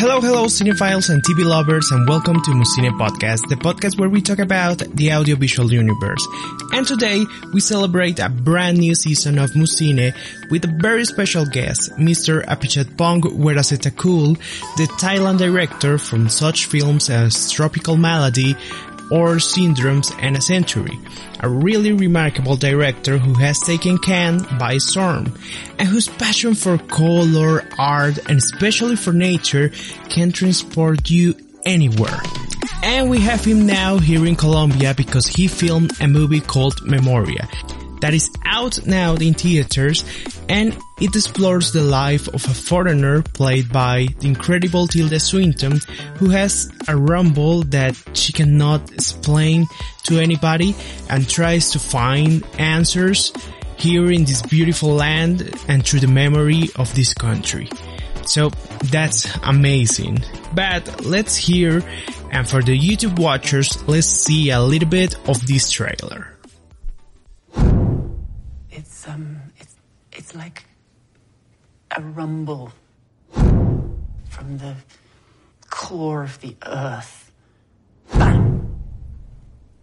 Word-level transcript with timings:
Hello, 0.00 0.18
hello, 0.18 0.46
cinephiles 0.46 1.10
and 1.10 1.22
TV 1.22 1.44
lovers, 1.44 1.90
and 1.90 2.08
welcome 2.08 2.40
to 2.40 2.54
Musine 2.54 2.90
Podcast, 2.92 3.46
the 3.50 3.54
podcast 3.54 3.98
where 3.98 4.08
we 4.08 4.22
talk 4.22 4.38
about 4.38 4.78
the 4.78 5.12
audiovisual 5.12 5.70
universe. 5.70 6.26
And 6.72 6.86
today, 6.86 7.22
we 7.52 7.60
celebrate 7.60 8.18
a 8.18 8.30
brand 8.30 8.78
new 8.78 8.94
season 8.94 9.38
of 9.38 9.54
Musine 9.54 10.14
with 10.50 10.64
a 10.64 10.74
very 10.80 11.04
special 11.04 11.44
guest, 11.44 11.90
Mr. 11.98 12.42
Apichatpong 12.46 13.24
Weerasethakul, 13.36 14.38
the 14.78 14.84
Thailand 14.96 15.36
director 15.36 15.98
from 15.98 16.30
such 16.30 16.64
films 16.64 17.10
as 17.10 17.50
Tropical 17.50 17.98
Malady, 17.98 18.56
or 19.10 19.36
Syndromes 19.36 20.14
and 20.20 20.36
a 20.36 20.40
Century, 20.40 20.98
a 21.40 21.48
really 21.48 21.92
remarkable 21.92 22.56
director 22.56 23.18
who 23.18 23.34
has 23.34 23.58
taken 23.60 23.98
Cannes 23.98 24.46
by 24.58 24.78
storm, 24.78 25.32
and 25.78 25.88
whose 25.88 26.08
passion 26.08 26.54
for 26.54 26.78
color, 26.78 27.66
art, 27.78 28.18
and 28.28 28.38
especially 28.38 28.96
for 28.96 29.12
nature 29.12 29.70
can 30.08 30.32
transport 30.32 31.10
you 31.10 31.34
anywhere. 31.64 32.20
And 32.82 33.10
we 33.10 33.20
have 33.20 33.44
him 33.44 33.66
now 33.66 33.98
here 33.98 34.24
in 34.26 34.36
Colombia 34.36 34.94
because 34.94 35.26
he 35.26 35.48
filmed 35.48 35.92
a 36.00 36.08
movie 36.08 36.40
called 36.40 36.86
Memoria 36.86 37.48
that 38.00 38.14
is 38.14 38.30
out 38.44 38.86
now 38.86 39.14
in 39.14 39.34
theaters 39.34 40.04
and 40.48 40.76
it 41.00 41.14
explores 41.14 41.72
the 41.72 41.82
life 41.82 42.28
of 42.28 42.44
a 42.44 42.54
foreigner 42.54 43.22
played 43.22 43.72
by 43.72 44.06
the 44.18 44.28
incredible 44.28 44.86
Tilda 44.86 45.20
Swinton 45.20 45.80
who 46.16 46.30
has 46.30 46.70
a 46.88 46.96
rumble 46.96 47.62
that 47.64 47.96
she 48.14 48.32
cannot 48.32 48.92
explain 48.92 49.66
to 50.04 50.18
anybody 50.18 50.74
and 51.08 51.28
tries 51.28 51.70
to 51.72 51.78
find 51.78 52.44
answers 52.58 53.32
here 53.76 54.10
in 54.10 54.24
this 54.24 54.42
beautiful 54.42 54.90
land 54.90 55.50
and 55.68 55.86
through 55.86 56.00
the 56.00 56.08
memory 56.08 56.68
of 56.76 56.94
this 56.94 57.14
country. 57.14 57.68
So 58.26 58.50
that's 58.90 59.34
amazing. 59.42 60.22
But 60.54 61.04
let's 61.04 61.36
hear 61.36 61.82
and 62.30 62.48
for 62.48 62.62
the 62.62 62.78
YouTube 62.78 63.18
watchers, 63.18 63.82
let's 63.88 64.06
see 64.06 64.50
a 64.50 64.60
little 64.60 64.88
bit 64.88 65.16
of 65.28 65.46
this 65.46 65.70
trailer. 65.70 66.36
It's 70.30 70.36
like 70.36 70.64
a 71.96 72.00
rumble 72.00 72.72
from 73.32 74.58
the 74.58 74.76
core 75.70 76.22
of 76.22 76.40
the 76.40 76.54
earth, 76.64 77.32
bang, 78.12 78.78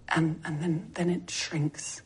and 0.07 0.39
and 0.45 0.61
then 0.61 0.91
then 0.93 1.09
it 1.09 1.29
shrinks. 1.29 2.01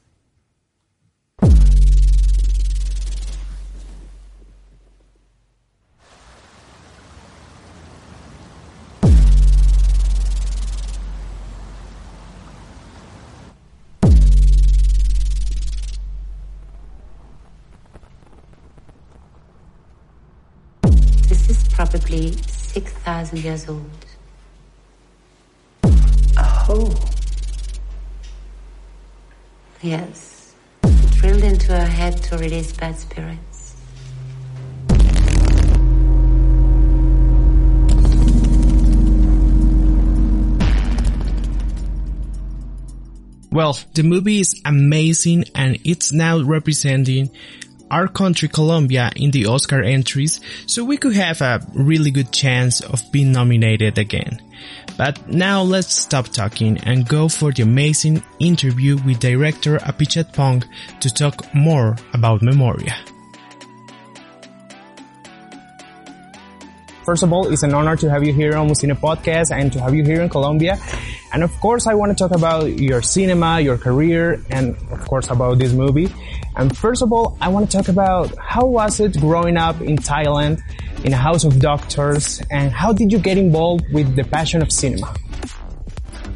Is 22.14 22.36
probably 22.36 22.42
6,000 22.48 23.38
years 23.40 23.70
old. 23.70 24.06
Oh, 25.84 26.94
Yes. 29.81 30.54
Drilled 31.14 31.44
into 31.44 31.72
her 31.72 31.86
head 31.86 32.22
to 32.23 32.38
release 32.38 32.72
bad 32.72 32.98
spirits. 32.98 33.76
Well, 43.52 43.77
the 43.95 44.04
movie 44.04 44.39
is 44.39 44.61
amazing 44.64 45.45
and 45.55 45.77
it's 45.83 46.14
now 46.14 46.42
representing 46.42 47.32
our 47.91 48.07
country 48.07 48.47
Colombia 48.47 49.11
in 49.15 49.31
the 49.31 49.45
Oscar 49.45 49.83
entries, 49.83 50.39
so 50.65 50.83
we 50.83 50.97
could 50.97 51.13
have 51.13 51.41
a 51.41 51.61
really 51.75 52.09
good 52.09 52.31
chance 52.31 52.81
of 52.81 53.11
being 53.11 53.31
nominated 53.31 53.97
again. 53.97 54.41
But 54.97 55.27
now 55.27 55.61
let's 55.61 55.93
stop 55.93 56.29
talking 56.29 56.77
and 56.79 57.07
go 57.07 57.27
for 57.27 57.52
the 57.52 57.63
amazing 57.63 58.23
interview 58.39 58.97
with 59.05 59.19
director 59.19 59.77
Apichatpong 59.77 60.63
to 61.02 61.13
talk 61.13 61.53
more 61.53 61.97
about 62.13 62.41
Memoria. 62.41 62.95
First 67.03 67.23
of 67.23 67.33
all, 67.33 67.52
it's 67.52 67.63
an 67.63 67.73
honor 67.73 67.95
to 67.97 68.09
have 68.09 68.23
you 68.23 68.31
here 68.31 68.55
on 68.55 68.67
Musine 68.67 68.91
Podcast 68.91 69.52
and 69.52 69.73
to 69.73 69.81
have 69.81 69.95
you 69.95 70.03
here 70.03 70.21
in 70.21 70.29
Colombia. 70.29 70.79
And 71.33 71.43
of 71.43 71.52
course, 71.59 71.87
I 71.87 71.95
want 71.95 72.15
to 72.15 72.15
talk 72.15 72.31
about 72.35 72.77
your 72.79 73.02
cinema, 73.02 73.59
your 73.59 73.77
career, 73.77 74.39
and 74.52 74.75
of 74.91 75.03
course 75.08 75.29
about 75.29 75.58
this 75.58 75.73
movie. 75.73 76.13
And 76.56 76.76
first 76.76 77.02
of 77.02 77.14
all, 77.14 77.38
I 77.39 77.48
want 77.48 77.70
to 77.70 77.78
talk 77.78 77.88
about 77.88 78.34
how 78.38 78.66
was 78.66 79.00
it 79.00 79.20
growing 79.20 79.58
up 79.58 79.82
in 79.82 79.98
Thailand, 79.98 80.62
in 81.04 81.14
a 81.14 81.17
house 81.17 81.44
of 81.44 81.60
doctors, 81.60 82.42
and 82.52 82.72
how 82.72 82.94
did 82.94 83.12
you 83.12 83.20
get 83.20 83.38
involved 83.38 83.86
with 83.94 84.16
the 84.16 84.23
passion 84.23 84.62
of 84.62 84.72
cinema? 84.72 85.14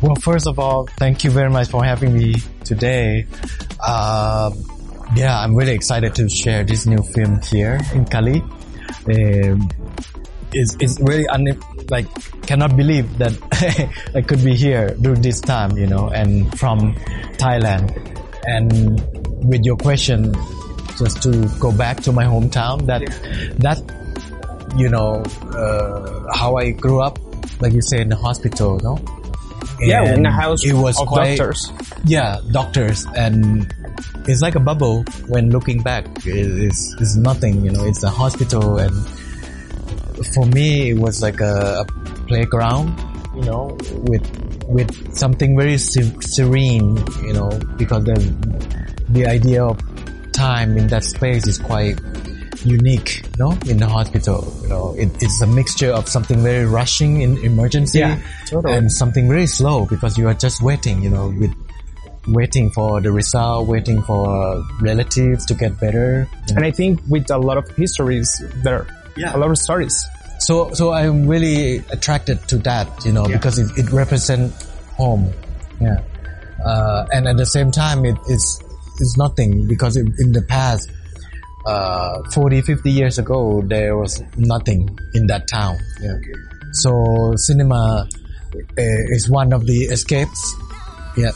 Well, 0.01 0.15
first 0.15 0.47
of 0.47 0.59
all, 0.59 0.87
thank 0.97 1.23
you 1.23 1.31
very 1.31 1.49
much 1.49 1.69
for 1.69 1.83
having 1.83 2.17
me 2.17 2.35
today. 2.63 3.27
Uh, 3.79 4.51
yeah, 5.15 5.39
I'm 5.39 5.55
really 5.55 5.73
excited 5.73 6.15
to 6.15 6.29
share 6.29 6.63
this 6.63 6.85
new 6.85 7.01
film 7.01 7.41
here 7.41 7.79
in 7.93 8.05
Cali. 8.05 8.41
Um, 8.41 9.69
it's, 10.51 10.75
it's 10.79 10.99
really 10.99 11.27
un- 11.27 11.59
like 11.89 12.07
cannot 12.43 12.75
believe 12.75 13.17
that 13.17 13.33
I 14.15 14.21
could 14.21 14.43
be 14.43 14.55
here 14.55 14.95
during 15.01 15.21
this 15.21 15.41
time, 15.41 15.77
you 15.77 15.87
know, 15.87 16.09
and 16.09 16.57
from 16.57 16.95
Thailand. 17.37 17.91
And 18.47 19.24
with 19.47 19.63
your 19.65 19.77
question, 19.77 20.33
just 20.97 21.21
to 21.23 21.47
go 21.59 21.71
back 21.71 22.01
to 22.01 22.11
my 22.11 22.23
hometown, 22.25 22.85
that 22.87 23.01
that 23.59 23.79
you 24.77 24.89
know 24.89 25.21
uh, 25.55 26.33
how 26.35 26.55
I 26.57 26.71
grew 26.71 27.01
up, 27.01 27.19
like 27.61 27.73
you 27.73 27.81
say, 27.81 28.01
in 28.01 28.09
the 28.09 28.15
hospital, 28.15 28.79
no? 28.83 28.99
Yeah, 29.79 30.13
in 30.13 30.23
the 30.23 30.31
house 30.31 30.63
it 30.65 30.73
was 30.73 30.99
of 31.01 31.07
quite, 31.07 31.37
doctors. 31.37 31.71
yeah, 32.05 32.39
doctors, 32.51 33.05
and 33.15 33.67
it's 34.27 34.41
like 34.41 34.55
a 34.55 34.59
bubble 34.59 35.03
when 35.27 35.49
looking 35.51 35.81
back. 35.83 36.05
It- 36.25 36.71
It's, 36.71 36.95
it's 36.99 37.15
nothing, 37.17 37.63
you 37.65 37.71
know. 37.71 37.83
It's 37.85 38.03
a 38.03 38.09
hospital, 38.09 38.77
and 38.79 38.93
for 40.33 40.45
me, 40.45 40.91
it 40.91 40.97
was 40.97 41.21
like 41.21 41.41
a, 41.41 41.83
a 41.83 41.85
playground, 42.27 42.95
you 43.35 43.43
know, 43.43 43.77
with 44.07 44.23
with 44.67 45.13
something 45.15 45.57
very 45.57 45.77
serene, 45.77 46.95
you 47.21 47.33
know, 47.33 47.49
because 47.77 48.03
the 48.05 48.15
the 49.15 49.25
idea 49.27 49.63
of 49.63 49.79
time 50.33 50.77
in 50.77 50.87
that 50.87 51.03
space 51.03 51.47
is 51.47 51.57
quite 51.57 51.99
unique, 52.63 53.23
you 53.23 53.31
know, 53.39 53.51
in 53.67 53.77
the 53.77 53.87
hospital. 53.87 54.51
You 54.63 54.67
know, 54.69 54.95
it, 54.97 55.09
it's 55.21 55.41
a 55.41 55.47
mixture 55.47 55.91
of 55.91 56.07
something 56.09 56.41
very 56.43 56.65
rushing 56.65 57.21
in 57.21 57.37
emergency 57.39 57.99
Yeah, 57.99 58.21
totally. 58.47 58.73
and 58.75 58.91
something 58.91 59.27
very 59.27 59.47
slow 59.47 59.85
because 59.85 60.17
you 60.17 60.27
are 60.27 60.33
just 60.33 60.61
waiting, 60.61 61.01
you 61.01 61.09
know, 61.09 61.29
with 61.29 61.53
waiting 62.27 62.71
for 62.71 63.01
the 63.01 63.11
result, 63.11 63.67
waiting 63.67 64.01
for 64.01 64.63
relatives 64.81 65.45
to 65.45 65.53
get 65.53 65.79
better. 65.79 66.27
And 66.55 66.65
I 66.65 66.71
think 66.71 66.99
with 67.07 67.29
a 67.29 67.37
lot 67.37 67.57
of 67.57 67.69
histories 67.77 68.41
there, 68.63 68.87
Yeah. 69.15 69.35
a 69.35 69.37
lot 69.37 69.51
of 69.51 69.57
stories. 69.57 70.05
So, 70.39 70.73
so 70.73 70.91
I'm 70.91 71.27
really 71.27 71.77
attracted 71.91 72.45
to 72.49 72.57
that, 72.59 73.05
you 73.05 73.13
know, 73.13 73.25
because 73.25 73.59
it, 73.59 73.77
it 73.77 73.91
represents 73.91 74.67
home. 74.97 75.31
Yeah. 75.79 76.01
Uh, 76.65 77.05
and 77.13 77.27
at 77.27 77.37
the 77.37 77.45
same 77.45 77.69
time, 77.71 78.05
it 78.05 78.17
is, 78.27 78.59
it's 78.99 79.17
nothing 79.17 79.67
because 79.67 79.97
in, 79.97 80.31
the 80.31 80.41
past, 80.41 80.89
uh, 81.65 82.21
40, 82.31 82.61
50 82.61 82.91
years 82.91 83.17
ago, 83.17 83.61
there 83.65 83.97
was 83.97 84.23
nothing 84.37 84.97
in 85.13 85.27
that 85.27 85.47
town. 85.47 85.77
Yeah. 86.01 86.17
So 86.73 87.33
cinema 87.35 88.07
uh, 88.53 88.61
is 88.77 89.29
one 89.29 89.53
of 89.53 89.65
the 89.65 89.85
escapes. 89.85 90.55
Yeah. 91.17 91.31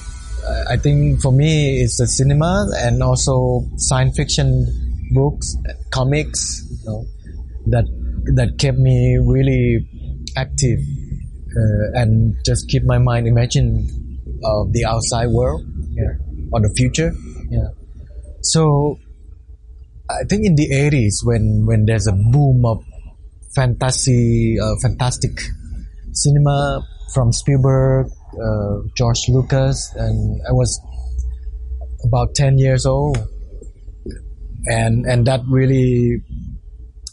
I 0.67 0.77
think 0.77 1.21
for 1.21 1.31
me, 1.31 1.81
it's 1.81 1.97
the 1.97 2.07
cinema 2.07 2.67
and 2.77 3.03
also 3.03 3.65
science 3.77 4.15
fiction 4.17 4.65
books, 5.11 5.55
comics, 5.91 6.65
you 6.71 6.85
know, 6.85 7.05
that 7.67 7.85
that 8.35 8.57
kept 8.57 8.77
me 8.77 9.17
really 9.17 9.87
active 10.37 10.79
uh, 11.55 11.99
and 12.01 12.35
just 12.45 12.67
keep 12.69 12.83
my 12.83 12.97
mind 12.97 13.27
imagine 13.27 13.87
of 14.43 14.71
the 14.73 14.85
outside 14.85 15.27
world 15.27 15.61
yeah, 15.91 16.13
or 16.51 16.61
the 16.61 16.73
future. 16.75 17.11
Yeah. 17.49 17.69
So 18.41 18.99
I 20.09 20.23
think 20.29 20.45
in 20.45 20.55
the 20.55 20.69
80s 20.69 21.23
when 21.23 21.65
when 21.65 21.85
there's 21.85 22.07
a 22.07 22.13
boom 22.13 22.65
of 22.65 22.83
fantasy, 23.55 24.57
uh, 24.59 24.75
fantastic 24.81 25.31
cinema 26.13 26.85
from 27.13 27.31
Spielberg, 27.31 28.07
uh, 28.33 28.77
George 28.95 29.27
Lucas, 29.29 29.93
and 29.95 30.41
I 30.47 30.51
was 30.51 30.79
about 32.05 32.35
10 32.35 32.57
years 32.57 32.85
old. 32.85 33.17
And, 34.65 35.05
and 35.05 35.25
that 35.25 35.41
really, 35.49 36.21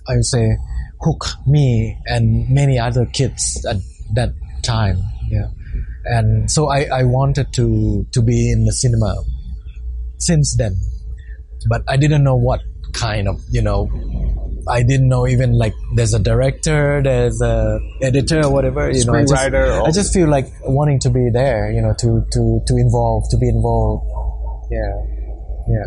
I 0.08 0.16
would 0.16 0.24
say, 0.24 0.56
hook 1.00 1.26
me 1.46 1.96
and 2.06 2.48
many 2.50 2.78
other 2.78 3.06
kids 3.06 3.64
at 3.68 3.76
that 4.14 4.30
time. 4.62 4.98
Yeah, 5.28 5.48
and 6.04 6.50
so 6.50 6.68
I, 6.68 6.84
I 6.84 7.02
wanted 7.02 7.52
to 7.54 8.06
to 8.12 8.22
be 8.22 8.50
in 8.50 8.64
the 8.64 8.72
cinema 8.72 9.16
since 10.18 10.56
then, 10.56 10.76
but 11.68 11.82
I 11.88 11.96
didn't 11.96 12.24
know 12.24 12.36
what 12.36 12.60
kind 12.92 13.28
of 13.28 13.40
you 13.50 13.62
know. 13.62 13.88
I 14.68 14.82
didn't 14.82 15.08
know 15.08 15.28
even 15.28 15.52
like 15.52 15.74
there's 15.94 16.12
a 16.12 16.18
director, 16.18 17.00
there's 17.02 17.40
a 17.40 17.78
editor 18.02 18.44
or 18.44 18.52
whatever. 18.52 18.90
You 18.90 19.04
know, 19.04 19.14
I 19.14 19.22
just, 19.22 19.34
I 19.34 19.90
just 19.92 20.12
feel 20.12 20.28
like 20.28 20.46
wanting 20.64 20.98
to 21.00 21.10
be 21.10 21.30
there. 21.32 21.70
You 21.70 21.82
know, 21.82 21.94
to 21.98 22.24
to 22.32 22.60
to 22.66 22.76
involve, 22.76 23.24
to 23.30 23.36
be 23.38 23.48
involved. 23.48 24.04
Yeah, 24.70 24.94
yeah. 25.68 25.84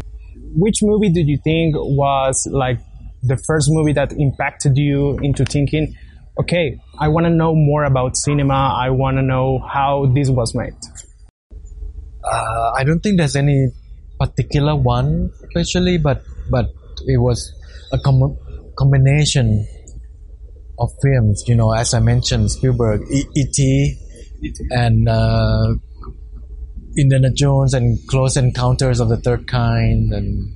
Which 0.56 0.78
movie 0.82 1.10
did 1.12 1.28
you 1.28 1.38
think 1.44 1.75
was 1.75 2.48
like 2.52 2.80
the 3.22 3.38
first 3.46 3.68
movie 3.70 3.92
that 3.94 4.14
impacted 4.14 4.78
you 4.78 5.18
into 5.22 5.44
thinking, 5.44 5.94
okay, 6.40 6.80
I 7.00 7.10
want 7.10 7.25
to 7.25 7.30
know 7.30 7.54
more 7.54 7.84
about 7.84 8.16
cinema. 8.16 8.78
I 8.82 8.92
want 8.92 9.18
to 9.18 9.22
know 9.22 9.60
how 9.60 10.06
this 10.16 10.30
was 10.30 10.56
made. 10.56 10.74
uh, 12.24 12.72
I 12.78 12.84
don't 12.84 13.00
think 13.00 13.18
there's 13.18 13.36
any 13.36 13.70
particular 14.19 14.75
one 14.75 15.31
especially, 15.44 15.98
but 15.98 16.24
but 16.50 16.68
it 17.07 17.18
was 17.18 17.54
a 17.92 18.00
com- 18.00 18.38
combination 18.77 19.66
of 20.77 20.92
films. 21.01 21.44
You 21.48 21.56
know, 21.56 21.71
as 21.71 21.94
I 21.94 22.00
mentioned, 22.00 22.51
Spielberg, 22.51 23.01
E- 23.12 23.27
E.T. 23.36 23.98
and 24.71 25.07
uh, 25.07 25.75
Indiana 26.98 27.31
Jones 27.31 27.74
and 27.74 28.00
Close 28.07 28.38
Encounters 28.38 29.00
of 29.00 29.10
the 29.10 29.18
Third 29.18 29.48
Kind, 29.48 30.13
and 30.13 30.51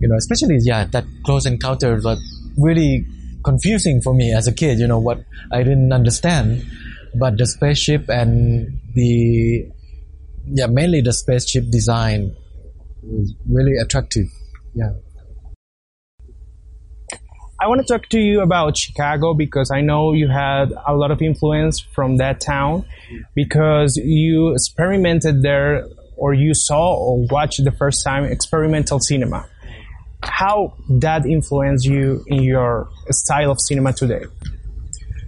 you 0.00 0.08
know, 0.08 0.16
especially 0.16 0.58
yeah, 0.60 0.84
that 0.84 1.04
Close 1.24 1.46
Encounters 1.46 2.04
was 2.04 2.20
really 2.56 3.06
confusing 3.44 4.00
for 4.00 4.14
me 4.14 4.32
as 4.32 4.46
a 4.46 4.52
kid. 4.52 4.78
You 4.78 4.86
know, 4.86 4.98
what 4.98 5.24
I 5.52 5.62
didn't 5.62 5.92
understand, 5.92 6.64
but 7.18 7.36
the 7.36 7.46
spaceship 7.46 8.08
and 8.08 8.80
the 8.94 9.70
yeah, 10.48 10.66
mainly 10.66 11.00
the 11.00 11.12
spaceship 11.12 11.70
design 11.70 12.36
was 13.06 13.34
really 13.48 13.76
attractive. 13.76 14.26
Yeah. 14.74 14.90
I 17.58 17.68
want 17.68 17.86
to 17.86 17.86
talk 17.86 18.08
to 18.10 18.20
you 18.20 18.42
about 18.42 18.76
Chicago 18.76 19.32
because 19.32 19.70
I 19.70 19.80
know 19.80 20.12
you 20.12 20.28
had 20.28 20.72
a 20.86 20.94
lot 20.94 21.10
of 21.10 21.22
influence 21.22 21.80
from 21.80 22.18
that 22.18 22.40
town 22.40 22.84
because 23.34 23.96
you 23.96 24.52
experimented 24.52 25.42
there 25.42 25.86
or 26.16 26.34
you 26.34 26.52
saw 26.52 26.94
or 26.94 27.26
watched 27.30 27.64
the 27.64 27.72
first 27.72 28.04
time 28.04 28.24
experimental 28.24 29.00
cinema. 29.00 29.48
How 30.22 30.74
that 31.00 31.24
influenced 31.24 31.86
you 31.86 32.24
in 32.26 32.42
your 32.42 32.90
style 33.10 33.50
of 33.50 33.60
cinema 33.60 33.94
today? 33.94 34.24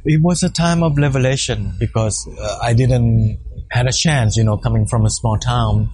It 0.04 0.22
was 0.22 0.42
a 0.42 0.50
time 0.50 0.82
of 0.82 0.98
revelation 0.98 1.74
because 1.78 2.28
uh, 2.38 2.58
I 2.62 2.74
didn't 2.74 3.38
had 3.70 3.86
a 3.86 3.92
chance, 3.92 4.36
you 4.36 4.44
know, 4.44 4.56
coming 4.56 4.86
from 4.86 5.04
a 5.04 5.10
small 5.10 5.38
town, 5.38 5.90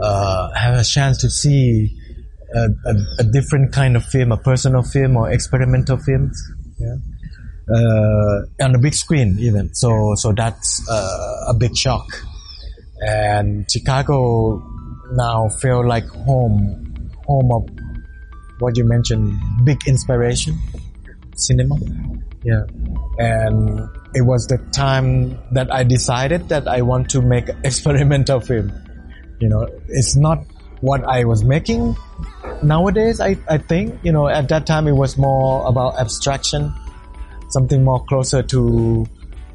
uh, 0.00 0.52
have 0.54 0.78
a 0.78 0.84
chance 0.84 1.18
to 1.18 1.30
see 1.30 1.96
a, 2.54 2.68
a, 2.86 2.94
a 3.20 3.24
different 3.24 3.72
kind 3.72 3.96
of 3.96 4.04
film, 4.04 4.32
a 4.32 4.36
personal 4.36 4.82
film 4.82 5.16
or 5.16 5.30
experimental 5.30 5.98
films. 5.98 6.40
Yeah. 6.78 6.96
Uh, 7.72 8.42
on 8.60 8.72
the 8.72 8.78
big 8.78 8.94
screen 8.94 9.36
even. 9.38 9.72
So, 9.74 10.14
so 10.16 10.32
that's 10.32 10.86
uh, 10.90 11.44
a 11.48 11.54
big 11.54 11.76
shock. 11.76 12.06
And 13.00 13.70
Chicago 13.70 14.62
now 15.12 15.48
feel 15.60 15.86
like 15.86 16.06
home, 16.06 17.10
home 17.26 17.52
of 17.52 17.68
what 18.58 18.76
you 18.76 18.84
mentioned, 18.84 19.40
big 19.64 19.78
inspiration, 19.86 20.58
cinema. 21.36 21.76
Yeah. 22.44 22.64
And 23.18 23.88
it 24.14 24.22
was 24.22 24.46
the 24.46 24.58
time 24.72 25.38
that 25.52 25.72
I 25.72 25.84
decided 25.84 26.48
that 26.48 26.66
I 26.68 26.82
want 26.82 27.10
to 27.10 27.22
make 27.22 27.48
experimental 27.64 28.40
film. 28.40 28.72
You 29.42 29.48
know, 29.48 29.66
it's 29.88 30.14
not 30.14 30.46
what 30.82 31.02
I 31.02 31.24
was 31.24 31.42
making 31.42 31.96
nowadays. 32.62 33.18
I, 33.20 33.36
I 33.48 33.58
think, 33.58 33.98
you 34.04 34.12
know, 34.12 34.28
at 34.28 34.48
that 34.50 34.66
time 34.66 34.86
it 34.86 34.92
was 34.92 35.18
more 35.18 35.66
about 35.66 35.98
abstraction, 35.98 36.72
something 37.48 37.82
more 37.82 38.04
closer 38.04 38.44
to, 38.44 39.04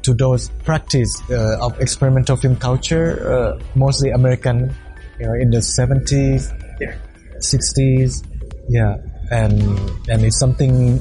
to 0.02 0.12
those 0.12 0.50
practice 0.64 1.22
uh, 1.30 1.56
of 1.62 1.80
experimental 1.80 2.36
film 2.36 2.56
culture, 2.56 3.32
uh, 3.32 3.58
mostly 3.76 4.10
American, 4.10 4.74
you 5.18 5.26
know, 5.26 5.32
in 5.32 5.48
the 5.48 5.64
70s, 5.64 6.52
60s. 7.38 8.26
Yeah. 8.68 8.98
And, 9.30 9.58
and 10.10 10.22
it's 10.22 10.38
something 10.38 11.00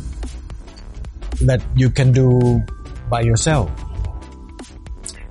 that 1.42 1.62
you 1.76 1.90
can 1.90 2.14
do 2.14 2.64
by 3.10 3.20
yourself. 3.20 3.70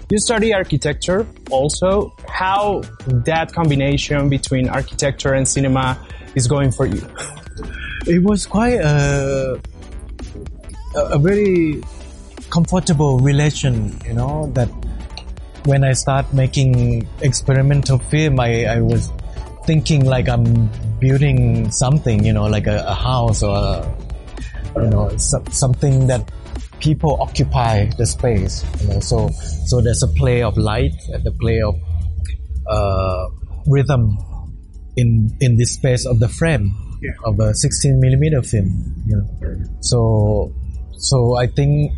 You 0.08 0.19
study 0.19 0.55
architecture 0.55 1.26
also. 1.50 2.14
How 2.29 2.82
that 3.26 3.53
combination 3.53 4.29
between 4.29 4.69
architecture 4.69 5.35
and 5.35 5.49
cinema 5.49 5.99
is 6.37 6.47
going 6.47 6.70
for 6.70 6.87
you? 6.87 7.03
It 8.06 8.23
was 8.23 8.47
quite 8.47 8.79
a, 8.79 9.61
a, 10.94 11.19
very 11.19 11.82
comfortable 12.50 13.19
relation, 13.19 13.99
you 14.06 14.14
know, 14.14 14.49
that 14.55 14.69
when 15.64 15.82
I 15.82 15.93
start 15.94 16.32
making 16.32 17.08
experimental 17.20 17.99
film, 17.99 18.38
I, 18.38 18.67
I 18.67 18.81
was 18.81 19.11
thinking 19.64 20.05
like 20.05 20.29
I'm 20.29 20.70
building 21.00 21.73
something, 21.73 22.25
you 22.25 22.32
know, 22.32 22.47
like 22.47 22.69
a, 22.69 22.85
a 22.87 22.94
house 22.94 23.43
or, 23.43 23.56
a, 23.56 23.97
you 24.76 24.88
know, 24.88 25.17
so, 25.17 25.43
something 25.50 26.06
that 26.06 26.31
people 26.81 27.19
occupy 27.20 27.87
the 27.99 28.06
space. 28.06 28.64
You 28.81 28.88
know, 28.88 29.00
so 29.00 29.28
so 29.67 29.81
there's 29.81 30.02
a 30.02 30.08
play 30.08 30.43
of 30.43 30.56
light 30.56 30.94
and 31.08 31.25
the 31.25 31.32
play 31.32 31.61
of 31.62 31.75
uh, 32.69 33.28
rhythm 33.67 34.19
in 34.96 35.37
in 35.40 35.56
this 35.56 35.75
space 35.75 36.06
of 36.06 36.19
the 36.20 36.28
frame 36.28 36.75
of 37.25 37.38
a 37.40 37.55
16 37.55 38.00
millimeter 38.00 38.43
film. 38.43 38.94
You 39.06 39.17
know, 39.17 39.64
so 39.81 40.52
so 40.99 41.37
I 41.37 41.46
think 41.46 41.93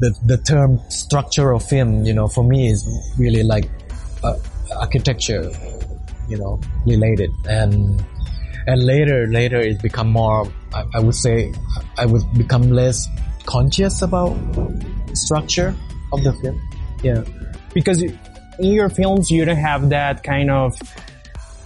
the 0.00 0.14
the 0.26 0.38
term 0.38 0.80
structural 0.88 1.58
film, 1.58 2.04
you 2.04 2.14
know, 2.14 2.28
for 2.28 2.44
me 2.44 2.68
is 2.68 2.86
really 3.18 3.42
like 3.42 3.68
uh, 4.22 4.36
architecture, 4.78 5.50
you 6.28 6.38
know, 6.38 6.60
related 6.86 7.30
and 7.46 8.04
and 8.66 8.84
later 8.84 9.26
later 9.26 9.58
it 9.58 9.82
become 9.82 10.08
more 10.08 10.46
I, 10.72 10.84
I 10.94 11.00
would 11.00 11.14
say 11.14 11.52
I 11.98 12.06
would 12.06 12.22
become 12.34 12.70
less 12.70 13.08
conscious 13.46 14.02
about 14.02 14.36
structure 15.14 15.74
of 16.12 16.22
the 16.22 16.32
film. 16.34 16.60
Yeah. 17.02 17.24
Because 17.74 18.02
in 18.02 18.18
your 18.58 18.88
films, 18.88 19.30
you 19.30 19.44
don't 19.44 19.56
have 19.56 19.90
that 19.90 20.22
kind 20.22 20.50
of 20.50 20.74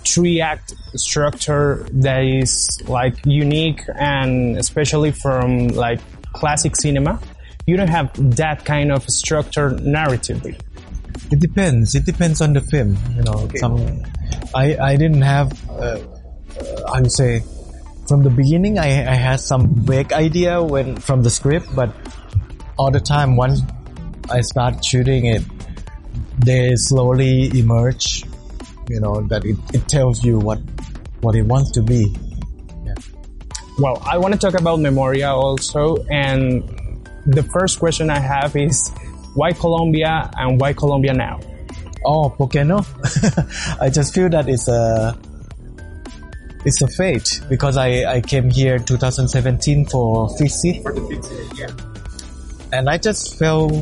three 0.05 0.41
act 0.41 0.75
structure 0.95 1.87
that 1.93 2.25
is 2.25 2.81
like 2.87 3.15
unique 3.27 3.83
and 3.99 4.57
especially 4.57 5.11
from 5.12 5.69
like 5.69 6.00
classic 6.33 6.77
cinema. 6.77 7.21
You 7.67 7.77
don't 7.77 7.89
have 7.89 8.12
that 8.37 8.65
kind 8.65 8.93
of 8.93 9.09
structure 9.11 9.71
narratively. 9.71 10.61
It 11.33 11.41
depends. 11.41 11.95
It 11.95 12.05
depends 12.05 12.41
on 12.41 12.53
the 12.53 12.61
film. 12.61 12.97
You 13.17 13.23
know, 13.23 13.49
some 13.57 14.05
I 14.55 14.77
I 14.77 14.97
didn't 14.97 15.23
have. 15.23 15.50
Uh, 15.69 15.99
uh, 16.59 16.93
I 16.95 17.00
would 17.00 17.12
say 17.12 17.43
from 18.09 18.23
the 18.23 18.31
beginning 18.31 18.79
I, 18.79 19.11
I 19.11 19.15
had 19.15 19.41
some 19.41 19.75
vague 19.85 20.13
idea 20.13 20.63
when 20.63 20.97
from 20.97 21.23
the 21.23 21.31
script, 21.31 21.75
but 21.75 21.95
all 22.79 22.91
the 22.91 23.01
time 23.01 23.37
once 23.37 23.61
I 24.31 24.41
start 24.41 24.85
shooting 24.85 25.27
it, 25.27 25.43
they 26.39 26.73
slowly 26.77 27.51
emerge. 27.59 28.25
You 28.89 29.01
know 29.01 29.23
that 29.29 29.45
it, 29.45 29.57
it 29.75 29.89
tells 29.89 30.25
you 30.25 30.39
what 30.39 30.59
what 31.21 31.35
it 31.35 31.43
wants 31.43 31.73
to 31.73 31.83
be. 31.83 32.15
Well, 33.79 34.03
I 34.07 34.17
want 34.17 34.33
to 34.33 34.41
talk 34.41 34.59
about 34.59 34.81
Memoria 34.81 35.31
also, 35.33 35.97
and 36.11 36.65
the 37.27 37.43
first 37.43 37.79
question 37.79 38.09
I 38.09 38.21
have 38.21 38.57
is 38.57 38.91
why 39.35 39.53
Colombia 39.53 40.31
and 40.35 40.59
why 40.59 40.73
Colombia 40.73 41.13
now? 41.13 41.41
Oh, 42.07 42.31
¿por 42.31 42.49
no? 42.65 42.79
I 43.81 43.91
just 43.91 44.15
feel 44.15 44.31
that 44.31 44.49
it's 44.49 44.69
a 44.69 45.19
it's 46.67 46.83
a 46.83 46.89
fate 46.89 47.41
because 47.49 47.77
I, 47.77 48.17
I 48.17 48.21
came 48.21 48.51
here 48.51 48.79
2017 48.79 49.87
for 49.87 50.29
FICCI 50.31 50.83
For 50.83 50.93
the 50.93 51.01
pizza, 51.07 51.35
yeah. 51.55 52.77
and 52.77 52.91
I 52.91 52.99
just 52.99 53.39
felt 53.39 53.73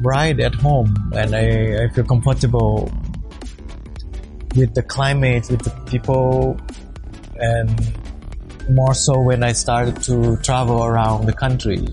right 0.00 0.38
at 0.40 0.52
home 0.56 0.94
and 1.14 1.34
I, 1.34 1.84
I 1.84 1.88
feel 1.90 2.04
comfortable 2.04 2.92
with 4.56 4.74
the 4.74 4.82
climate, 4.82 5.48
with 5.48 5.62
the 5.62 5.70
people 5.88 6.60
and 7.36 7.70
more 8.68 8.94
so 8.94 9.20
when 9.20 9.44
I 9.44 9.52
started 9.52 10.02
to 10.02 10.36
travel 10.38 10.84
around 10.84 11.26
the 11.26 11.32
country 11.32 11.86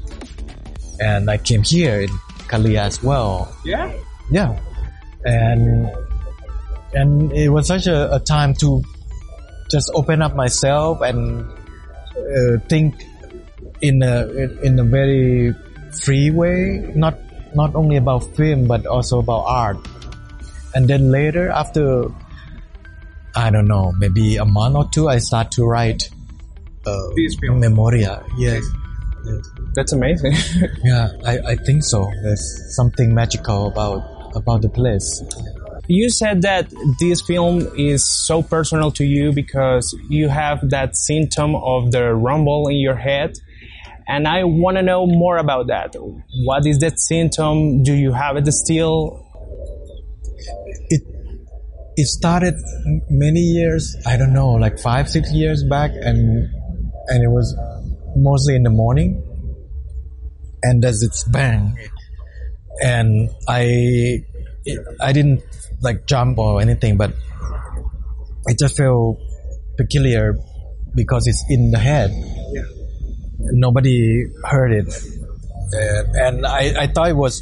and 0.99 1.29
I 1.29 1.37
came 1.37 1.61
here 1.61 2.01
in 2.01 2.09
Cali 2.47 2.79
as 2.79 3.03
well. 3.03 3.55
Yeah? 3.63 3.93
Yeah. 4.31 4.59
And 5.23 5.87
and 6.93 7.31
it 7.33 7.49
was 7.49 7.67
such 7.67 7.85
a, 7.85 8.15
a 8.15 8.19
time 8.19 8.55
to 8.55 8.83
just 9.69 9.91
open 9.93 10.21
up 10.21 10.35
myself 10.35 11.01
and 11.01 11.45
uh, 12.17 12.57
think 12.67 12.95
in 13.81 14.01
a 14.03 14.27
in 14.63 14.79
a 14.79 14.83
very 14.83 15.53
free 16.03 16.31
way, 16.31 16.91
not 16.95 17.17
not 17.55 17.75
only 17.75 17.97
about 17.97 18.23
film 18.35 18.67
but 18.67 18.85
also 18.85 19.19
about 19.19 19.43
art. 19.45 19.77
And 20.75 20.87
then 20.87 21.11
later, 21.11 21.49
after 21.49 22.05
I 23.35 23.49
don't 23.49 23.67
know, 23.67 23.91
maybe 23.97 24.37
a 24.37 24.45
month 24.45 24.75
or 24.75 24.89
two, 24.89 25.07
I 25.09 25.17
start 25.19 25.51
to 25.51 25.65
write 25.65 26.09
uh, 26.85 27.09
memoria. 27.49 28.23
Yes. 28.37 28.63
yes. 29.25 29.49
That's 29.75 29.93
amazing. 29.93 30.33
Yeah, 30.83 31.09
I, 31.25 31.39
I 31.39 31.55
think 31.55 31.83
so. 31.83 32.09
There's 32.23 32.75
something 32.75 33.13
magical 33.13 33.67
about 33.67 34.35
about 34.35 34.61
the 34.61 34.69
place. 34.69 35.23
You 35.89 36.11
said 36.11 36.43
that 36.43 36.71
this 36.99 37.19
film 37.21 37.67
is 37.75 38.07
so 38.07 38.43
personal 38.43 38.91
to 38.91 39.03
you 39.03 39.33
because 39.33 39.97
you 40.07 40.29
have 40.29 40.69
that 40.69 40.95
symptom 40.95 41.55
of 41.55 41.91
the 41.91 42.13
rumble 42.13 42.67
in 42.67 42.77
your 42.77 42.95
head. 42.95 43.33
And 44.07 44.27
I 44.27 44.43
want 44.43 44.77
to 44.77 44.83
know 44.83 45.07
more 45.07 45.37
about 45.37 45.67
that. 45.67 45.95
What 46.45 46.67
is 46.67 46.77
that 46.79 46.99
symptom? 46.99 47.81
Do 47.81 47.93
you 47.93 48.11
have 48.11 48.37
it 48.37 48.45
still? 48.53 49.25
It 50.89 51.01
it 51.95 52.07
started 52.07 52.53
many 53.09 53.39
years. 53.39 53.95
I 54.05 54.15
don't 54.15 54.33
know, 54.33 54.51
like 54.51 54.79
five 54.79 55.09
six 55.09 55.31
years 55.33 55.63
back, 55.63 55.91
and 55.91 56.49
and 57.07 57.23
it 57.23 57.29
was 57.29 57.55
mostly 58.15 58.55
in 58.55 58.63
the 58.63 58.69
morning. 58.69 59.25
And 60.61 60.85
as 60.85 61.01
it's 61.01 61.23
bang, 61.23 61.77
and 62.83 63.29
I 63.47 64.23
I 65.01 65.13
didn't 65.13 65.41
like 65.81 66.05
jump 66.05 66.37
or 66.37 66.61
anything, 66.61 66.97
but 66.97 67.13
I 68.47 68.53
just 68.57 68.77
feel 68.77 69.17
peculiar 69.77 70.35
because 70.95 71.27
it's 71.27 71.43
in 71.49 71.71
the 71.71 71.79
head. 71.79 72.11
Nobody 73.39 74.25
heard 74.43 74.71
it, 74.73 74.93
and, 75.71 76.15
and 76.15 76.45
I, 76.45 76.83
I 76.83 76.87
thought 76.87 77.09
it 77.09 77.15
was 77.15 77.41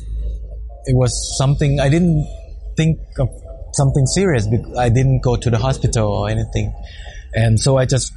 it 0.86 0.96
was 0.96 1.38
something 1.38 1.79
I 1.79 1.89
didn't 1.89 2.27
think 2.75 3.00
of 3.20 3.29
something 3.74 4.06
serious 4.06 4.48
because 4.48 4.77
I 4.77 4.89
didn't 4.89 5.22
go 5.22 5.36
to 5.36 5.50
the 5.50 5.58
hospital 5.58 6.08
or 6.10 6.29
anything, 6.29 6.74
and 7.34 7.60
so 7.60 7.77
I 7.77 7.86
just 7.86 8.13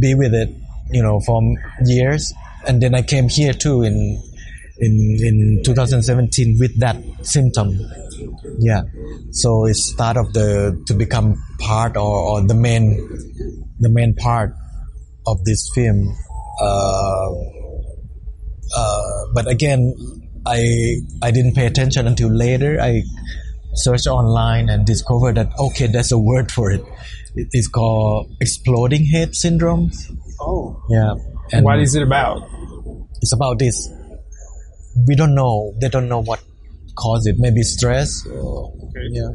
be 0.00 0.14
with 0.14 0.34
it, 0.34 0.50
you 0.90 1.02
know, 1.02 1.20
for 1.20 1.40
years, 1.84 2.32
and 2.66 2.82
then 2.82 2.94
I 2.94 3.02
came 3.02 3.28
here 3.28 3.52
too 3.52 3.82
in 3.82 4.20
in 4.78 5.18
in 5.22 5.62
2017 5.64 6.56
with 6.58 6.78
that 6.80 6.96
symptom. 7.22 7.78
Yeah, 8.58 8.82
so 9.30 9.66
it's 9.66 9.92
start 9.92 10.16
of 10.16 10.32
the 10.32 10.82
to 10.86 10.94
become 10.94 11.36
part 11.58 11.96
or, 11.96 12.18
or 12.18 12.46
the 12.46 12.54
main 12.54 12.96
the 13.80 13.88
main 13.90 14.14
part 14.14 14.54
of 15.26 15.42
this 15.44 15.70
film. 15.74 16.14
Uh, 16.60 17.30
uh, 18.76 19.02
but 19.34 19.50
again, 19.50 19.94
I 20.46 20.96
I 21.22 21.30
didn't 21.30 21.54
pay 21.54 21.66
attention 21.66 22.06
until 22.06 22.28
later. 22.28 22.80
I 22.80 23.02
searched 23.74 24.06
online 24.06 24.68
and 24.68 24.86
discovered 24.86 25.36
that 25.36 25.50
okay, 25.58 25.86
there's 25.86 26.12
a 26.12 26.18
word 26.18 26.50
for 26.50 26.70
it. 26.70 26.82
It 27.34 27.48
is 27.52 27.66
called 27.68 28.30
exploding 28.40 29.06
head 29.06 29.34
syndrome. 29.34 29.90
Oh. 30.40 30.80
Yeah, 30.88 31.14
and 31.52 31.64
What 31.64 31.80
is 31.80 31.94
it 31.94 32.02
about? 32.02 32.42
it's 33.20 33.32
about 33.32 33.58
this. 33.58 33.88
We 35.06 35.16
don't 35.16 35.34
know. 35.34 35.74
They 35.80 35.88
don't 35.88 36.08
know 36.08 36.22
what 36.22 36.40
caused 36.96 37.26
it. 37.26 37.36
Maybe 37.38 37.62
stress. 37.62 38.26
Or, 38.26 38.72
Yeah. 39.10 39.30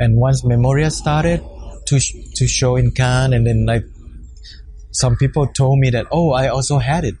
And 0.00 0.16
once 0.16 0.44
Memoria 0.44 0.90
started 0.90 1.40
to 1.86 2.00
sh- 2.00 2.16
to 2.34 2.46
show 2.46 2.76
in 2.76 2.90
Cannes, 2.90 3.32
and 3.32 3.46
then 3.46 3.64
like 3.66 3.84
some 4.90 5.16
people 5.16 5.46
told 5.46 5.78
me 5.78 5.90
that 5.90 6.06
oh, 6.10 6.32
I 6.32 6.48
also 6.48 6.78
had 6.78 7.04
it. 7.04 7.14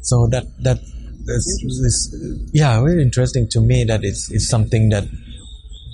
So 0.00 0.26
that 0.28 0.44
that 0.62 0.78
is, 1.26 2.14
yeah, 2.52 2.80
very 2.80 3.02
interesting 3.02 3.48
to 3.50 3.60
me 3.60 3.84
that 3.84 4.04
it's 4.04 4.30
it's 4.30 4.48
something 4.48 4.90
that 4.90 5.04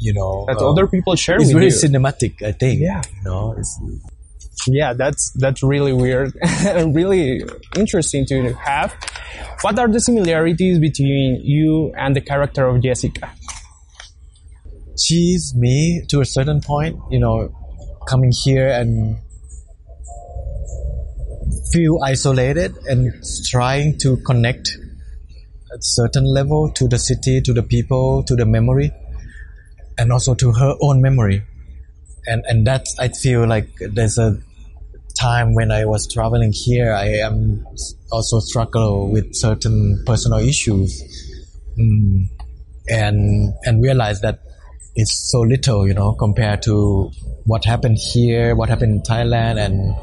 you 0.01 0.13
know 0.13 0.45
That 0.49 0.59
uh, 0.59 0.71
other 0.71 0.87
people 0.87 1.15
share 1.17 1.41
It's 1.41 1.51
very 1.53 1.67
you. 1.67 1.71
cinematic, 1.73 2.43
I 2.43 2.53
think. 2.53 2.81
Yeah. 2.81 3.03
You 3.19 3.25
know, 3.25 3.55
it's, 3.59 3.79
yeah, 4.67 4.93
that's 4.93 5.31
that's 5.37 5.63
really 5.63 5.93
weird 5.93 6.33
and 6.43 6.95
really 6.95 7.43
interesting 7.77 8.27
to 8.27 8.53
have. 8.55 8.95
What 9.63 9.79
are 9.79 9.89
the 9.89 10.01
similarities 10.01 10.79
between 10.79 11.41
you 11.43 11.93
and 11.97 12.17
the 12.17 12.21
character 12.21 12.67
of 12.67 12.83
Jessica? 12.83 13.31
she's 15.01 15.55
me 15.57 16.03
to 16.09 16.21
a 16.21 16.25
certain 16.25 16.61
point, 16.61 16.99
you 17.11 17.19
know, 17.19 17.53
coming 18.09 18.33
here 18.45 18.69
and 18.69 19.19
feel 21.73 22.03
isolated 22.03 22.77
and 22.87 23.13
trying 23.49 23.97
to 23.99 24.17
connect 24.19 24.77
at 25.73 25.79
certain 25.81 26.25
level 26.25 26.71
to 26.73 26.89
the 26.89 26.99
city, 26.99 27.41
to 27.41 27.53
the 27.53 27.63
people, 27.63 28.23
to 28.25 28.35
the 28.35 28.45
memory, 28.45 28.93
and 29.99 30.13
also 30.13 30.35
to 30.35 30.53
her 30.53 30.75
own 30.81 31.01
memory. 31.01 31.43
And 32.27 32.45
and 32.47 32.67
that 32.67 32.85
I 32.99 33.09
feel 33.09 33.47
like 33.47 33.69
there's 33.81 34.19
a 34.19 34.39
time 35.21 35.55
when 35.55 35.71
I 35.71 35.85
was 35.85 36.09
traveling 36.13 36.53
here, 36.53 36.93
I 36.93 37.09
am 37.19 37.67
also 38.11 38.41
struggle 38.41 39.13
with 39.13 39.35
certain 39.35 40.03
personal 40.07 40.39
issues, 40.39 40.91
mm, 41.79 42.25
and 42.89 43.53
and 43.65 43.83
realize 43.83 44.21
that 44.23 44.41
it's 44.95 45.31
so 45.31 45.41
little, 45.41 45.87
you 45.87 45.95
know, 45.95 46.15
compared 46.15 46.63
to 46.63 47.11
what 47.45 47.65
happened 47.65 47.99
here, 48.13 48.57
what 48.57 48.69
happened 48.69 48.93
in 48.93 49.03
Thailand, 49.03 49.59
and 49.59 49.95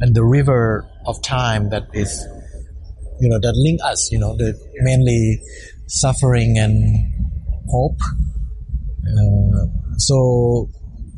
and 0.00 0.14
the 0.14 0.24
river 0.24 0.86
of 1.06 1.20
time 1.22 1.70
that 1.70 1.84
is, 1.92 2.24
you 3.20 3.28
know, 3.28 3.38
that 3.40 3.54
link 3.56 3.80
us, 3.84 4.10
you 4.12 4.18
know, 4.18 4.36
the 4.36 4.54
mainly 4.76 5.40
suffering 5.86 6.58
and 6.58 7.12
hope. 7.68 7.98
Uh, 9.04 9.66
so, 9.98 10.68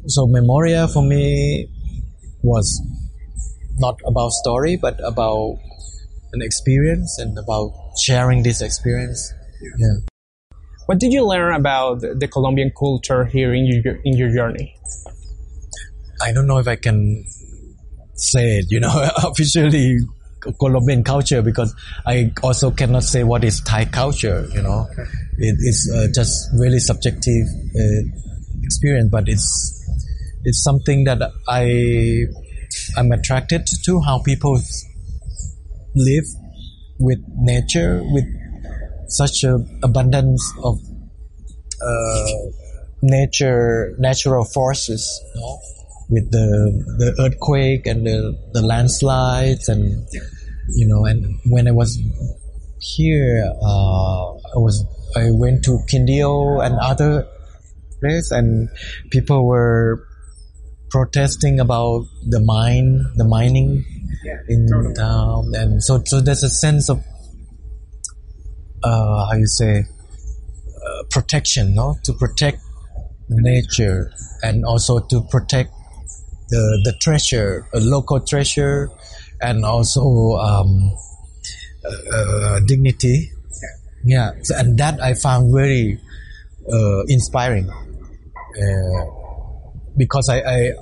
so 0.06 0.26
Memoria 0.26 0.88
for 0.88 1.02
me 1.02 1.68
was 2.42 2.80
not 3.78 4.00
about 4.06 4.30
story, 4.30 4.76
but 4.76 4.98
about 5.04 5.58
an 6.32 6.42
experience 6.42 7.18
and 7.18 7.36
about 7.38 7.72
sharing 8.02 8.42
this 8.42 8.60
experience. 8.60 9.32
Yeah. 9.78 9.96
What 10.86 10.98
did 10.98 11.12
you 11.12 11.26
learn 11.26 11.54
about 11.54 12.00
the 12.00 12.28
Colombian 12.28 12.70
culture 12.78 13.24
here 13.24 13.52
in 13.54 13.66
your 13.66 13.96
in 14.04 14.16
your 14.16 14.32
journey? 14.32 14.74
I 16.22 16.32
don't 16.32 16.46
know 16.46 16.58
if 16.58 16.68
I 16.68 16.76
can 16.76 17.24
say 18.14 18.58
it, 18.58 18.66
you 18.70 18.80
know, 18.80 19.10
officially 19.24 19.98
Colombian 20.58 21.02
culture 21.02 21.42
because 21.42 21.74
I 22.06 22.32
also 22.42 22.70
cannot 22.70 23.02
say 23.02 23.24
what 23.24 23.44
is 23.44 23.60
Thai 23.60 23.86
culture, 23.86 24.46
you 24.52 24.62
know. 24.62 24.86
Okay. 24.92 25.10
It 25.38 25.56
is 25.58 25.92
uh, 25.94 26.06
just 26.14 26.48
really 26.54 26.78
subjective 26.78 27.46
uh, 27.74 28.02
experience, 28.62 29.10
but 29.10 29.28
it's 29.28 29.72
it's 30.44 30.62
something 30.62 31.04
that 31.04 31.20
I 31.48 32.26
I'm 32.96 33.12
attracted 33.12 33.66
to 33.84 34.00
how 34.00 34.22
people 34.22 34.60
live 35.94 36.24
with 36.98 37.18
nature 37.36 38.02
with 38.04 38.24
such 39.08 39.44
a 39.44 39.58
abundance 39.82 40.52
of 40.62 40.78
uh, 41.82 42.26
nature 43.02 43.94
natural 43.98 44.44
forces 44.44 45.04
with 46.08 46.30
the 46.30 46.46
the 46.98 47.22
earthquake 47.22 47.86
and 47.86 48.06
the, 48.06 48.38
the 48.52 48.62
landslides 48.62 49.68
and 49.68 50.06
you 50.74 50.86
know 50.86 51.04
and 51.04 51.38
when 51.46 51.68
I 51.68 51.72
was 51.72 51.98
here 52.80 53.44
uh, 53.62 54.32
I 54.32 54.58
was 54.58 54.84
I 55.16 55.30
went 55.30 55.64
to 55.64 55.78
Quindio 55.90 56.64
and 56.64 56.78
other 56.78 57.26
place 58.00 58.30
and 58.30 58.68
people 59.10 59.46
were 59.46 60.05
protesting 60.90 61.60
about 61.60 62.06
the 62.26 62.40
mine 62.40 63.04
the 63.16 63.24
mining 63.24 63.84
in 64.48 64.94
town. 64.94 65.52
And 65.54 65.82
so 65.82 66.02
so 66.04 66.20
there's 66.20 66.42
a 66.42 66.50
sense 66.50 66.88
of 66.88 67.02
uh, 68.82 69.26
how 69.26 69.34
you 69.34 69.46
say 69.46 69.84
uh, 69.84 71.02
protection 71.10 71.74
no? 71.74 71.96
To 72.04 72.12
protect 72.12 72.58
nature 73.28 74.12
and 74.42 74.64
also 74.64 75.00
to 75.00 75.22
protect 75.30 75.70
the 76.48 76.80
the 76.84 76.92
treasure 77.00 77.66
a 77.74 77.80
local 77.80 78.20
treasure 78.20 78.90
and 79.40 79.64
also 79.64 80.36
um, 80.38 80.92
uh, 81.84 82.16
uh, 82.16 82.60
dignity. 82.66 83.30
Yeah. 84.04 84.30
So, 84.42 84.56
and 84.56 84.78
that 84.78 85.00
I 85.02 85.14
found 85.14 85.52
very 85.52 86.00
uh, 86.72 87.02
inspiring. 87.08 87.68
Uh, 87.68 89.25
because 89.96 90.28
I, 90.28 90.40
I 90.40 90.72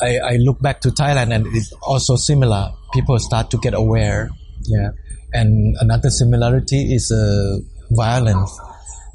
I, 0.00 0.18
I 0.18 0.36
look 0.36 0.60
back 0.60 0.80
to 0.80 0.88
Thailand 0.90 1.32
and 1.32 1.46
it's 1.54 1.72
also 1.82 2.16
similar. 2.16 2.72
People 2.92 3.18
start 3.18 3.50
to 3.50 3.58
get 3.58 3.74
aware. 3.74 4.30
Yeah. 4.62 4.90
And 5.32 5.76
another 5.80 6.10
similarity 6.10 6.94
is 6.94 7.10
uh, 7.10 7.58
violence 7.90 8.58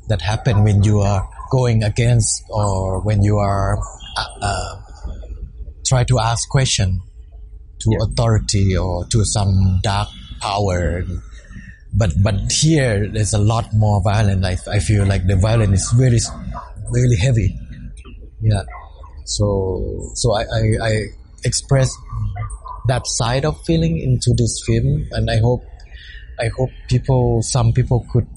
that 0.08 0.22
happen 0.22 0.63
when 0.63 0.84
you 0.84 1.00
are 1.00 1.27
going 1.51 1.84
against 1.84 2.44
or 2.50 3.01
when 3.01 3.22
you 3.22 3.38
are 3.38 3.77
uh, 4.18 4.25
uh, 4.42 4.82
try 5.86 6.04
to 6.06 6.20
ask 6.20 6.48
question 6.50 7.01
to 7.80 7.98
authority 8.01 8.75
or 8.75 9.06
to 9.08 9.25
some 9.25 9.80
dark 9.84 10.08
power. 10.42 11.04
But 11.94 12.12
but 12.22 12.51
here 12.51 13.08
there's 13.08 13.34
a 13.34 13.38
lot 13.38 13.74
more 13.74 14.01
violence. 14.01 14.68
I, 14.68 14.75
I 14.75 14.80
feel 14.80 15.06
like 15.06 15.27
the 15.27 15.36
violence 15.36 15.84
is 15.84 15.94
really 15.98 16.20
really 16.92 17.18
heavy. 17.18 17.58
Yeah. 18.42 18.63
So 19.27 20.10
so 20.15 20.34
I, 20.34 20.43
I, 20.43 20.62
I 20.81 20.91
express 21.43 21.93
that 22.88 23.05
side 23.05 23.43
of 23.43 23.62
feeling 23.65 24.00
into 24.00 24.34
this 24.38 24.63
film, 24.65 25.05
and 25.12 25.29
I 25.29 25.38
hope 25.38 25.63
I 26.39 26.48
hope 26.55 26.69
people 26.88 27.41
some 27.41 27.74
people 27.74 28.05
could 28.12 28.27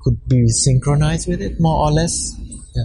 could 0.00 0.18
be 0.28 0.48
synchronized 0.48 1.28
with 1.28 1.40
it 1.40 1.60
more 1.60 1.86
or 1.86 1.92
less. 1.92 2.34
Yeah. 2.74 2.82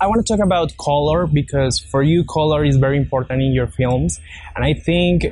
I 0.00 0.06
want 0.06 0.24
to 0.26 0.32
talk 0.32 0.42
about 0.42 0.72
color 0.78 1.26
because 1.26 1.78
for 1.78 2.02
you, 2.02 2.24
color 2.24 2.64
is 2.64 2.76
very 2.76 2.96
important 2.96 3.42
in 3.42 3.52
your 3.52 3.66
films, 3.66 4.18
and 4.56 4.64
I 4.64 4.72
think 4.72 5.26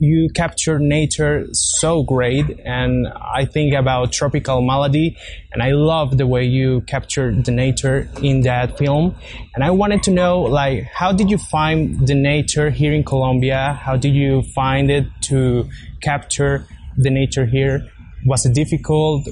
you 0.00 0.28
capture 0.34 0.78
nature 0.78 1.46
so 1.52 2.02
great 2.02 2.44
and 2.64 3.06
i 3.08 3.44
think 3.44 3.74
about 3.74 4.12
tropical 4.12 4.60
malady 4.60 5.16
and 5.52 5.62
i 5.62 5.70
love 5.70 6.18
the 6.18 6.26
way 6.26 6.44
you 6.44 6.80
captured 6.82 7.44
the 7.44 7.52
nature 7.52 8.08
in 8.22 8.42
that 8.42 8.76
film. 8.76 9.14
And 9.54 9.62
i 9.62 9.70
wanted 9.70 10.02
to 10.04 10.10
know 10.10 10.42
like 10.42 10.84
how 10.84 11.12
did 11.12 11.30
you 11.30 11.38
find 11.38 12.06
the 12.06 12.14
nature 12.14 12.70
here 12.70 12.92
in 12.92 13.04
colombia? 13.04 13.78
How 13.80 13.96
did 13.96 14.14
you 14.14 14.42
find 14.54 14.90
it 14.90 15.06
to 15.22 15.68
capture 16.00 16.66
the 16.96 17.10
nature 17.10 17.46
here? 17.46 17.86
Was 18.26 18.46
it 18.46 18.54
difficult? 18.54 19.28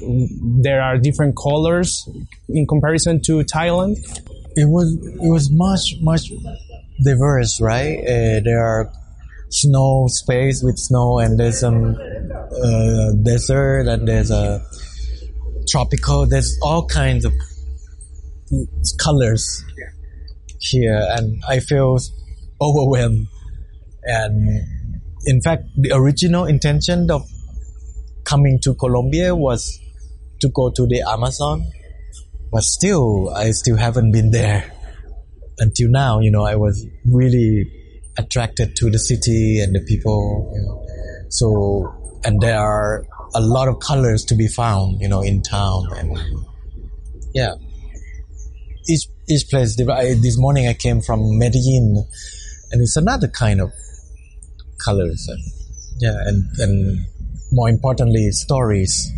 There 0.61 0.81
are 0.81 0.97
different 0.97 1.35
colors 1.35 2.07
in 2.47 2.67
comparison 2.67 3.21
to 3.23 3.39
thailand? 3.43 3.97
It 4.55 4.69
was 4.69 4.95
it 4.95 5.29
was 5.29 5.51
much 5.51 5.95
much 6.01 6.31
diverse 7.03 7.59
right? 7.59 7.99
Uh, 7.99 8.39
there 8.43 8.63
are 8.63 8.91
snow 9.53 10.07
space 10.07 10.63
with 10.63 10.79
snow 10.79 11.19
and 11.19 11.39
there's 11.39 11.59
some 11.59 11.95
uh, 11.95 13.11
desert 13.21 13.87
and 13.87 14.07
there's 14.07 14.31
a 14.31 14.59
tropical 15.69 16.25
there's 16.25 16.57
all 16.63 16.85
kinds 16.87 17.23
of 17.23 17.31
colors 18.97 19.63
here 20.59 20.99
and 21.11 21.41
i 21.47 21.59
feel 21.59 21.97
overwhelmed. 22.61 23.27
And 24.03 24.61
in 25.25 25.41
fact 25.41 25.63
the 25.77 25.91
original 25.93 26.45
intention 26.45 27.11
of 27.11 27.23
coming 28.23 28.59
to 28.63 28.73
colombia 28.73 29.35
was 29.35 29.79
to 30.41 30.49
go 30.49 30.71
to 30.71 30.87
the 30.87 31.01
amazon 31.07 31.63
but 32.51 32.63
still 32.63 33.29
i 33.35 33.51
still 33.51 33.77
haven't 33.77 34.11
been 34.11 34.31
there 34.31 34.73
until 35.59 35.89
now. 35.91 36.19
You 36.19 36.31
know 36.31 36.43
i 36.43 36.55
was 36.55 36.85
really 37.05 37.82
attracted 38.17 38.75
to 38.77 38.89
the 38.89 38.99
city 38.99 39.59
and 39.61 39.75
the 39.75 39.81
people. 39.81 40.51
You 40.55 40.61
know. 40.61 40.85
So, 41.29 42.19
and 42.23 42.39
there 42.41 42.59
are 42.59 43.05
a 43.35 43.41
lot 43.41 43.67
of 43.67 43.79
colors 43.79 44.23
to 44.25 44.35
be 44.35 44.47
found, 44.47 45.01
you 45.01 45.07
know, 45.07 45.21
in 45.21 45.41
town. 45.41 45.87
And 45.97 46.19
yeah, 47.33 47.53
each 48.87 49.07
each 49.27 49.49
place. 49.49 49.75
This 49.75 50.37
morning 50.37 50.67
I 50.67 50.73
came 50.73 51.01
from 51.01 51.37
Medellin, 51.37 52.05
and 52.71 52.81
it's 52.81 52.95
another 52.95 53.27
kind 53.27 53.61
of 53.61 53.71
colors. 54.83 55.27
And, 55.29 55.43
yeah, 55.99 56.17
and 56.25 56.45
and 56.59 57.05
more 57.51 57.69
importantly, 57.69 58.31
stories 58.31 59.11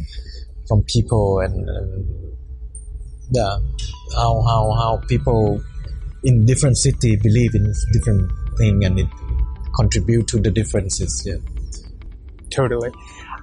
from 0.67 0.83
people 0.83 1.39
and, 1.39 1.69
and 1.69 2.35
yeah, 3.31 3.57
how 4.15 4.41
how 4.41 4.71
how 4.73 5.01
people 5.07 5.61
in 6.23 6.45
different 6.45 6.77
city 6.77 7.15
believe 7.17 7.55
in 7.55 7.73
different 7.93 8.31
thing 8.57 8.83
and 8.83 8.99
it 8.99 9.07
contribute 9.75 10.27
to 10.27 10.39
the 10.39 10.51
differences. 10.51 11.23
Yeah. 11.25 11.37
Totally. 12.49 12.91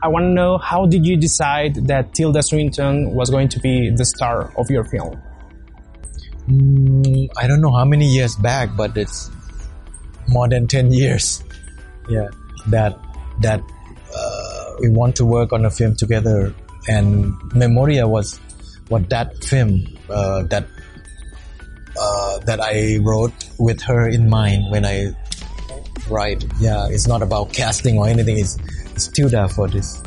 I 0.03 0.09
want 0.09 0.25
to 0.25 0.31
know 0.31 0.59
how 0.59 0.87
did 0.87 1.07
you 1.07 1.17
decide 1.17 1.87
that 1.87 2.15
Tilda 2.15 2.43
Swinton 2.43 3.15
was 3.15 3.31
going 3.31 3.49
to 3.51 3.61
be 3.61 3.91
the 3.91 4.05
star 4.05 4.53
of 4.59 4.69
your 4.69 4.85
film? 4.85 5.21
Mm, 6.49 7.29
I 7.37 7.47
don't 7.47 7.61
know 7.61 7.71
how 7.71 7.85
many 7.85 8.09
years 8.09 8.35
back, 8.35 8.71
but 8.77 8.97
it's 8.97 9.31
more 10.27 10.49
than 10.49 10.67
ten 10.67 10.93
years. 10.93 11.45
Yeah, 12.09 12.29
that 12.67 12.99
that 13.43 13.61
uh, 14.17 14.75
we 14.81 14.89
want 14.89 15.15
to 15.17 15.25
work 15.25 15.53
on 15.53 15.65
a 15.65 15.71
film 15.71 15.95
together, 15.95 16.53
and 16.89 17.33
Memoria 17.55 18.09
was 18.09 18.41
what 18.89 19.09
that 19.11 19.45
film 19.45 19.87
uh, 20.11 20.43
that 20.45 20.67
uh, 21.99 22.39
that 22.41 22.61
I 22.61 22.99
wrote 22.99 23.33
with 23.59 23.81
her 23.83 24.09
in 24.09 24.29
mind 24.29 24.71
when 24.71 24.85
I 24.85 25.15
write. 26.09 26.45
Yeah, 26.61 26.89
it's 26.89 27.07
not 27.07 27.23
about 27.23 27.53
casting 27.53 27.99
or 27.99 28.09
anything. 28.09 28.39
It's, 28.39 28.59
it's 28.95 29.05
still 29.05 29.29
there 29.29 29.49
for 29.49 29.69
this. 29.69 30.03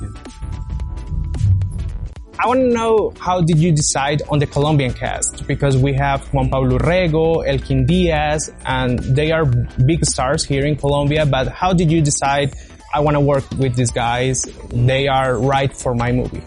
I 2.38 2.48
want 2.48 2.60
to 2.60 2.68
know 2.68 3.14
how 3.20 3.42
did 3.42 3.58
you 3.58 3.72
decide 3.72 4.22
on 4.30 4.40
the 4.40 4.46
Colombian 4.46 4.94
cast 4.94 5.48
because 5.48 5.78
we 5.78 5.94
have 5.94 6.22
Juan 6.34 6.50
Pablo 6.50 6.78
Urrego, 6.78 7.48
Elkin 7.48 7.86
Diaz, 7.86 8.52
and 8.66 9.00
they 9.00 9.32
are 9.32 9.46
big 9.46 10.06
stars 10.06 10.44
here 10.44 10.66
in 10.66 10.76
Colombia. 10.76 11.26
But 11.26 11.48
how 11.48 11.74
did 11.74 11.92
you 11.92 12.02
decide? 12.02 12.54
I 12.94 13.00
want 13.00 13.16
to 13.16 13.22
work 13.22 13.50
with 13.58 13.76
these 13.76 13.92
guys. 13.92 14.44
They 14.70 15.08
are 15.08 15.38
right 15.38 15.76
for 15.76 15.96
my 15.96 16.12
movie. 16.12 16.44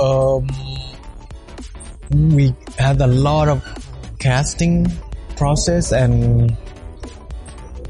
Um, 0.00 0.48
we 2.14 2.54
had 2.78 3.00
a 3.00 3.06
lot 3.06 3.48
of 3.48 3.62
casting 4.18 4.86
process 5.36 5.92
and 5.92 6.56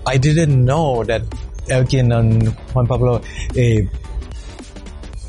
I 0.07 0.17
didn't 0.17 0.65
know 0.65 1.05
that 1.05 1.23
Elkin 1.69 2.13
and 2.13 2.49
Juan 2.75 2.87
Pablo 2.87 3.23
eh, 3.57 3.83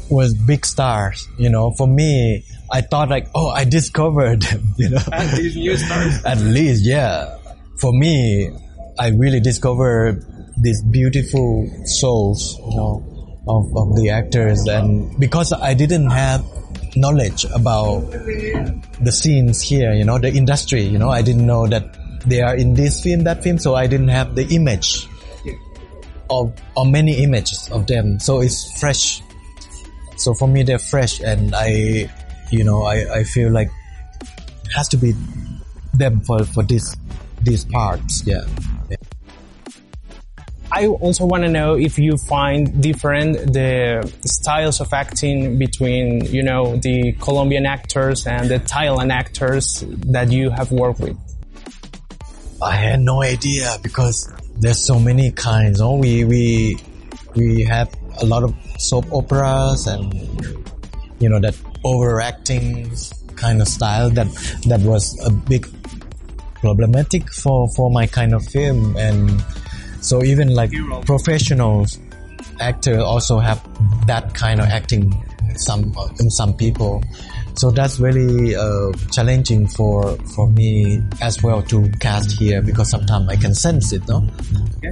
was 0.10 0.34
big 0.34 0.66
stars. 0.66 1.28
You 1.38 1.50
know, 1.50 1.72
for 1.72 1.88
me, 1.88 2.46
I 2.72 2.82
thought 2.82 3.10
like, 3.10 3.28
oh, 3.36 3.50
I 3.50 3.66
discovered 3.66 4.42
them. 4.42 4.64
You 4.78 4.90
know, 4.90 5.02
at 5.12 5.38
least 5.38 5.56
new 5.56 5.78
stars. 5.78 6.24
at 6.26 6.38
least, 6.40 6.86
yeah. 6.86 7.38
For 7.80 7.92
me, 7.94 8.52
I 9.00 9.10
really 9.10 9.40
discovered 9.40 10.24
these 10.62 10.82
beautiful 10.84 11.70
souls. 11.86 12.58
You 12.60 12.76
know, 12.76 13.16
of, 13.48 13.78
of 13.78 13.96
the 13.96 14.10
actors, 14.10 14.66
and 14.68 15.18
because 15.20 15.54
I 15.54 15.76
didn't 15.76 16.10
have 16.10 16.44
knowledge 16.96 17.46
about 17.46 18.10
the 18.12 19.12
scenes 19.12 19.62
here, 19.62 19.94
you 19.94 20.06
know, 20.06 20.18
the 20.18 20.32
industry, 20.32 20.82
you 20.82 20.98
know, 20.98 21.10
I 21.10 21.22
didn't 21.22 21.46
know 21.46 21.68
that 21.68 21.98
they 22.26 22.42
are 22.42 22.56
in 22.56 22.74
this 22.74 23.02
film, 23.02 23.24
that 23.24 23.44
film, 23.44 23.60
so 23.60 23.76
I 23.76 23.88
didn't 23.88 24.10
have 24.10 24.36
the 24.36 24.48
image 24.56 25.08
of, 26.30 26.54
or 26.76 26.86
many 26.86 27.24
images 27.24 27.70
of 27.72 27.88
them. 27.88 28.20
So 28.20 28.42
it's 28.42 28.80
fresh. 28.80 29.22
So 30.18 30.34
for 30.34 30.48
me, 30.48 30.64
they're 30.64 30.80
fresh 30.80 31.20
and 31.20 31.54
I, 31.54 32.10
you 32.50 32.64
know, 32.64 32.84
I, 32.84 33.20
I 33.20 33.24
feel 33.24 33.52
like 33.52 33.70
it 34.22 34.72
has 34.76 34.88
to 34.90 34.98
be 34.98 35.14
them 35.94 36.22
for, 36.22 36.44
for 36.46 36.64
this, 36.64 36.96
these 37.42 37.66
parts. 37.66 38.26
Yeah. 38.26 38.46
I 40.76 40.88
also 40.88 41.26
want 41.26 41.44
to 41.44 41.50
know 41.50 41.76
if 41.76 41.98
you 41.98 42.18
find 42.18 42.84
different 42.84 43.54
the 43.54 44.04
styles 44.26 44.82
of 44.82 44.92
acting 44.92 45.58
between, 45.58 46.26
you 46.26 46.44
know, 46.44 46.76
the 46.76 47.14
Colombian 47.22 47.66
actors 47.66 48.28
and 48.28 48.50
the 48.50 48.60
Thailand 48.60 49.14
actors 49.14 49.86
that 50.12 50.34
you 50.34 50.50
have 50.50 50.74
worked 50.74 51.00
with. 51.00 51.18
I 52.62 52.76
had 52.76 53.00
no 53.00 53.22
idea 53.22 53.78
because 53.84 54.30
there's 54.60 54.84
so 54.84 55.00
many 55.00 55.32
kinds. 55.32 55.80
Oh, 55.80 55.96
we 55.96 56.26
we 56.26 56.78
we 57.36 57.64
have 57.64 57.88
a 58.20 58.26
lot 58.26 58.44
of 58.44 58.54
soap 58.78 59.06
operas 59.14 59.88
and 59.88 60.12
you 61.20 61.30
know 61.30 61.40
that 61.40 61.56
overacting 61.86 62.92
kind 63.38 63.62
of 63.62 63.70
style 63.70 64.10
that 64.10 64.28
that 64.68 64.82
was 64.82 65.18
a 65.24 65.32
big 65.32 65.68
problematic 66.56 67.32
for 67.32 67.70
for 67.78 67.90
my 67.90 68.08
kind 68.08 68.34
of 68.34 68.44
film 68.44 68.98
and 68.98 69.42
so 70.06 70.24
even 70.24 70.54
like 70.54 70.72
professionals 71.06 72.00
actor 72.60 73.00
also 73.00 73.40
have 73.40 73.60
that 74.06 74.34
kind 74.36 74.60
of 74.60 74.68
acting 74.68 75.12
some 75.58 75.94
in 76.20 76.30
some 76.30 76.54
people. 76.54 77.04
So 77.56 77.72
that's 77.72 78.00
really 78.00 78.56
uh, 78.56 78.92
challenging 79.12 79.68
for 79.68 80.16
for 80.36 80.48
me 80.52 81.02
as 81.22 81.42
well 81.42 81.64
to 81.64 81.90
cast 82.00 82.38
here 82.38 82.62
because 82.62 82.90
sometimes 82.90 83.30
I 83.30 83.36
can 83.36 83.56
sense 83.56 83.94
it, 83.94 84.08
no? 84.08 84.28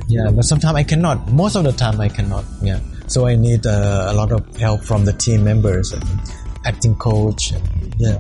Yeah, 0.08 0.32
but 0.32 0.46
sometimes 0.46 0.76
I 0.76 0.84
cannot. 0.84 1.32
Most 1.32 1.56
of 1.56 1.64
the 1.64 1.74
time 1.74 2.00
I 2.02 2.10
cannot. 2.10 2.46
Yeah. 2.62 2.80
So 3.08 3.28
I 3.28 3.36
need 3.36 3.68
uh, 3.68 4.08
a 4.10 4.14
lot 4.14 4.32
of 4.32 4.42
help 4.58 4.82
from 4.82 5.06
the 5.06 5.14
team 5.14 5.44
members, 5.44 5.92
and 5.92 6.04
acting 6.66 6.96
coach. 6.96 7.52
And, 7.52 7.96
yeah, 8.00 8.18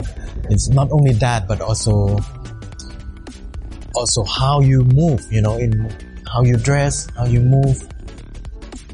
it's 0.49 0.69
not 0.69 0.91
only 0.91 1.13
that, 1.13 1.47
but 1.47 1.61
also 1.61 2.19
also 3.95 4.23
how 4.25 4.59
you 4.59 4.83
move. 4.83 5.25
You 5.31 5.41
know, 5.41 5.55
in 5.55 5.89
how 6.33 6.43
you 6.43 6.57
dress, 6.57 7.07
how 7.15 7.25
you 7.25 7.39
move, 7.39 7.87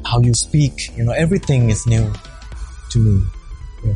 how 0.04 0.20
you 0.20 0.34
speak. 0.34 0.96
You 0.96 1.04
know, 1.04 1.12
everything 1.12 1.70
is 1.70 1.86
new 1.86 2.12
to 2.90 2.98
me. 2.98 3.22
Yeah. 3.84 3.94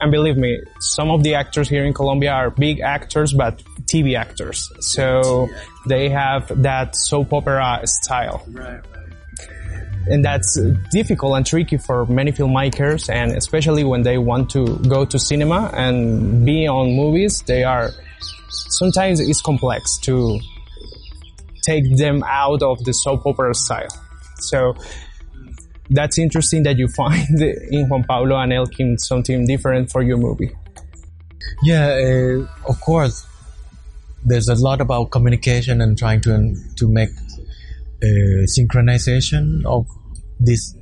And 0.00 0.10
believe 0.10 0.36
me, 0.36 0.60
some 0.80 1.10
of 1.10 1.22
the 1.22 1.34
actors 1.34 1.68
here 1.68 1.84
in 1.84 1.92
Colombia 1.92 2.32
are 2.32 2.50
big 2.50 2.80
actors, 2.80 3.32
but 3.34 3.62
TV 3.86 4.16
actors. 4.16 4.70
So 4.80 5.48
they 5.86 6.08
have 6.08 6.50
that 6.62 6.96
soap 6.96 7.32
opera 7.32 7.82
style. 7.84 8.44
Right. 8.48 8.80
and 10.06 10.22
that's 10.22 10.60
difficult 10.90 11.34
and 11.34 11.46
tricky 11.46 11.78
for 11.78 12.04
many 12.06 12.30
filmmakers 12.30 13.08
and 13.08 13.32
especially 13.32 13.84
when 13.84 14.02
they 14.02 14.18
want 14.18 14.50
to 14.50 14.76
go 14.86 15.06
to 15.06 15.18
cinema 15.18 15.70
and 15.72 16.44
be 16.44 16.68
on 16.68 16.94
movies 16.94 17.42
they 17.46 17.64
are 17.64 17.90
sometimes 18.50 19.18
it's 19.18 19.40
complex 19.40 19.96
to 19.96 20.38
take 21.64 21.96
them 21.96 22.22
out 22.26 22.62
of 22.62 22.84
the 22.84 22.92
soap 22.92 23.26
opera 23.26 23.54
style. 23.54 23.88
So 24.38 24.74
that's 25.90 26.18
interesting 26.18 26.62
that 26.64 26.78
you 26.78 26.88
find 26.88 27.40
in 27.70 27.88
Juan 27.88 28.04
Pablo 28.04 28.36
and 28.36 28.52
Elkin 28.52 28.98
something 28.98 29.46
different 29.46 29.90
for 29.90 30.02
your 30.02 30.16
movie. 30.16 30.50
Yeah 31.62 31.86
uh, 31.86 32.46
of 32.68 32.80
course. 32.80 33.26
There's 34.26 34.48
a 34.48 34.54
lot 34.54 34.80
about 34.80 35.10
communication 35.10 35.82
and 35.82 35.98
trying 35.98 36.22
to 36.22 36.54
to 36.76 36.88
make 36.88 37.10
uh, 38.02 38.46
synchronization 38.56 39.64
of 39.66 39.86
these 40.40 40.74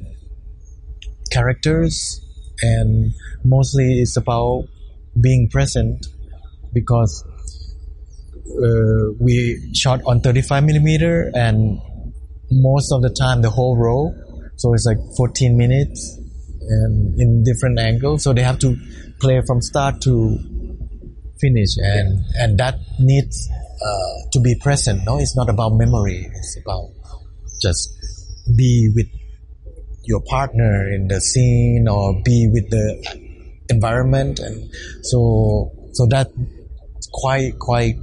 characters. 1.31 2.21
And 2.63 3.13
mostly 3.45 4.01
it's 4.01 4.17
about 4.17 4.69
being 5.21 5.49
present 5.49 6.07
because 6.73 7.25
uh, 8.53 9.13
we 9.21 9.71
shot 9.75 10.01
on 10.07 10.21
35 10.21 10.65
millimeter 10.65 11.31
and 11.35 11.79
most 12.51 12.93
of 12.93 13.03
the 13.03 13.11
time 13.11 13.43
the 13.43 13.51
whole 13.51 13.77
row. 13.77 14.15
So 14.57 14.75
it's 14.75 14.87
like 14.87 14.99
14 15.17 15.57
minutes 15.57 16.19
and 16.69 17.19
in 17.21 17.43
different 17.43 17.79
angles 17.79 18.23
so 18.23 18.33
they 18.33 18.43
have 18.43 18.59
to 18.61 18.77
play 19.21 19.43
from 19.47 19.61
start 19.61 20.01
to 20.01 20.39
finish 21.41 21.77
and 21.79 22.25
and 22.37 22.59
that 22.59 22.79
needs 23.01 23.49
uh, 23.85 24.31
to 24.33 24.41
be 24.41 24.55
present 24.61 25.05
no? 25.05 25.19
It's 25.19 25.37
not 25.37 25.49
about 25.49 25.71
memory. 25.71 26.31
It's 26.33 26.59
about 26.65 26.91
just 27.61 27.91
be 28.57 28.91
with 28.95 29.09
your 30.05 30.21
partner 30.21 30.93
in 30.93 31.09
the 31.09 31.21
scene 31.21 31.87
or 31.89 32.21
be 32.23 32.49
with 32.53 32.71
the 32.71 33.31
environment 33.69 34.41
and 34.41 34.71
so 35.03 35.71
so 35.93 36.07
that 36.07 36.29
quite 37.13 37.59
quite 37.59 37.97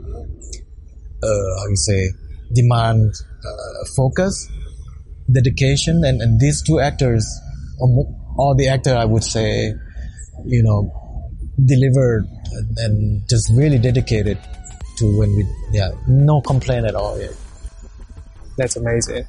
how 1.28 1.68
you 1.68 1.76
say 1.76 2.10
demand 2.54 3.14
uh, 3.46 3.86
focus 3.96 4.50
dedication 5.32 6.04
and, 6.04 6.22
and 6.22 6.40
these 6.40 6.62
two 6.64 6.80
actors 6.80 7.26
all 8.38 8.56
the 8.58 8.68
actor 8.68 8.96
I 8.96 9.06
would 9.06 9.24
say 9.24 9.74
you 10.46 10.64
know 10.64 10.92
delivered 11.64 12.26
and, 12.52 12.78
and 12.78 13.30
just 13.30 13.52
really 13.54 13.78
dedicated 13.78 14.40
to 14.98 15.20
when 15.20 15.36
we 15.36 15.46
yeah 15.72 15.92
no 16.08 16.42
complaint 16.42 16.86
at 16.86 16.96
all 16.96 17.20
yeah. 17.20 17.30
That's 18.60 18.76
amazing. 18.76 19.26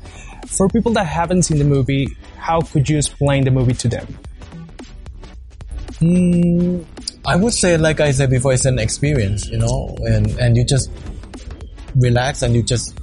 For 0.49 0.69
people 0.69 0.93
that 0.95 1.07
haven't 1.07 1.45
seen 1.45 1.59
the 1.59 1.65
movie, 1.65 2.09
how 2.37 2.63
could 2.63 2.89
you 2.91 2.99
explain 2.99 3.45
the 3.45 3.53
movie 3.53 3.75
to 3.75 3.89
them? 3.89 4.19
Mm, 6.01 6.85
I 7.25 7.37
would 7.37 7.53
say, 7.55 7.77
like 7.77 8.01
I 8.01 8.11
said 8.11 8.29
before, 8.31 8.55
it's 8.55 8.65
an 8.65 8.81
experience, 8.81 9.47
you 9.47 9.59
know, 9.59 9.97
and, 10.01 10.27
and 10.41 10.57
you 10.57 10.65
just 10.65 10.91
relax 11.97 12.43
and 12.43 12.55
you 12.55 12.63
just 12.63 12.99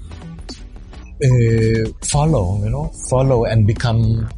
uh, 1.24 1.90
follow, 2.04 2.58
you 2.64 2.70
know, 2.70 2.92
follow 3.10 3.46
and 3.46 3.66
become 3.66 4.30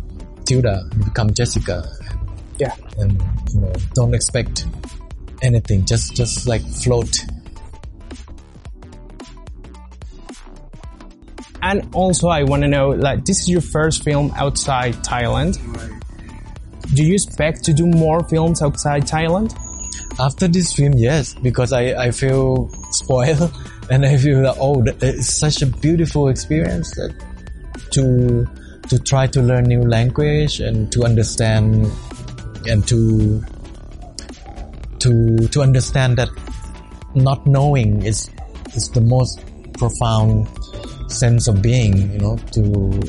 Tilda, 0.46 0.90
become 1.04 1.34
Jessica. 1.34 1.84
Yeah. 2.58 2.76
And, 2.98 3.22
you 3.54 3.62
know, 3.62 3.74
don't 3.94 4.14
expect 4.14 4.66
anything. 5.42 5.86
Just, 5.86 6.16
just 6.16 6.48
like 6.48 6.62
float 6.62 7.26
And 11.62 11.88
also, 11.94 12.30
I 12.30 12.44
want 12.44 12.64
to 12.64 12.68
know, 12.68 12.90
like, 12.90 13.26
this 13.26 13.40
is 13.40 13.50
your 13.50 13.62
first 13.62 14.04
film 14.04 14.34
outside 14.36 14.94
Thailand. 14.96 15.58
Do 16.96 17.04
you 17.04 17.14
expect 17.14 17.64
to 17.66 17.74
do 17.74 17.86
more 17.86 18.28
films 18.28 18.62
outside 18.62 19.04
Thailand? 19.04 19.56
After 20.20 20.48
this 20.48 20.74
film, 20.74 20.94
yes, 20.94 21.36
because 21.36 21.72
I, 21.72 22.06
I 22.06 22.12
feel 22.12 22.70
spoiled 22.92 23.54
and 23.90 24.06
I 24.06 24.18
feel 24.18 24.42
that, 24.44 24.58
oh, 24.60 24.84
it's 25.02 25.36
such 25.36 25.62
a 25.62 25.66
beautiful 25.66 26.30
experience 26.30 26.92
that 26.96 27.14
to, 27.92 28.48
to 28.90 29.00
try 29.00 29.28
to 29.28 29.42
learn 29.42 29.66
new 29.66 29.82
language 29.82 30.60
and 30.60 30.92
to 30.92 31.04
understand 31.04 31.92
and 32.68 32.88
to, 32.88 33.44
to, 35.00 35.48
to 35.48 35.62
understand 35.62 36.18
that 36.18 36.30
not 37.16 37.46
knowing 37.48 38.04
is, 38.04 38.30
is 38.76 38.90
the 38.90 39.02
most 39.02 39.44
profound 39.74 40.48
sense 41.12 41.48
of 41.48 41.62
being, 41.62 42.12
you 42.12 42.20
know, 42.20 42.38
to 42.52 43.02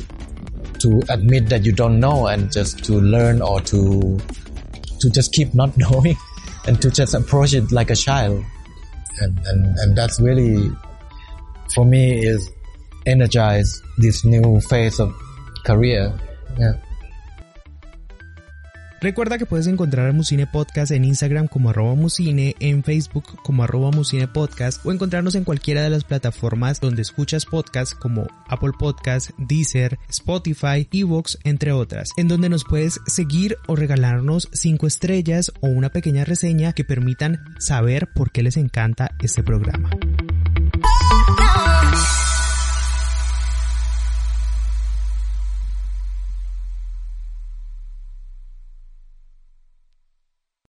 to 0.80 1.02
admit 1.10 1.46
that 1.50 1.62
you 1.64 1.72
don't 1.72 2.00
know 2.00 2.26
and 2.26 2.50
just 2.50 2.82
to 2.84 2.94
learn 2.94 3.42
or 3.42 3.60
to 3.60 4.18
to 4.98 5.10
just 5.10 5.32
keep 5.32 5.54
not 5.54 5.76
knowing 5.82 6.16
and 6.66 6.80
to 6.80 6.90
just 6.90 7.14
approach 7.14 7.52
it 7.54 7.70
like 7.70 7.90
a 7.90 7.96
child. 7.96 8.42
And 9.20 9.38
and, 9.46 9.78
and 9.78 9.96
that's 9.96 10.20
really 10.20 10.70
for 11.74 11.84
me 11.84 12.24
is 12.24 12.50
energize 13.06 13.82
this 13.98 14.24
new 14.24 14.60
phase 14.62 14.98
of 15.00 15.14
career. 15.64 16.12
Yeah. 16.58 16.72
Recuerda 19.00 19.38
que 19.38 19.46
puedes 19.46 19.66
encontrar 19.66 20.10
a 20.10 20.12
Musine 20.12 20.46
Podcast 20.46 20.92
en 20.92 21.06
Instagram 21.06 21.48
como 21.48 21.70
arroba 21.70 21.94
musine, 21.94 22.54
en 22.60 22.84
Facebook 22.84 23.24
como 23.42 23.64
arroba 23.64 23.90
musine 23.90 24.28
podcast 24.28 24.84
o 24.84 24.92
encontrarnos 24.92 25.34
en 25.36 25.44
cualquiera 25.44 25.82
de 25.82 25.88
las 25.88 26.04
plataformas 26.04 26.80
donde 26.80 27.00
escuchas 27.00 27.46
podcasts 27.46 27.94
como 27.94 28.26
Apple 28.46 28.72
Podcast, 28.78 29.30
Deezer, 29.38 29.98
Spotify, 30.10 30.86
Evox, 30.92 31.38
entre 31.44 31.72
otras, 31.72 32.10
en 32.18 32.28
donde 32.28 32.50
nos 32.50 32.64
puedes 32.64 33.00
seguir 33.06 33.56
o 33.68 33.74
regalarnos 33.74 34.50
5 34.52 34.86
estrellas 34.86 35.50
o 35.62 35.68
una 35.68 35.88
pequeña 35.88 36.26
reseña 36.26 36.74
que 36.74 36.84
permitan 36.84 37.38
saber 37.58 38.06
por 38.14 38.30
qué 38.32 38.42
les 38.42 38.58
encanta 38.58 39.12
este 39.22 39.42
programa. 39.42 39.88